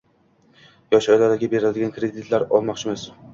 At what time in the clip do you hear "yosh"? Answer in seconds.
0.95-1.09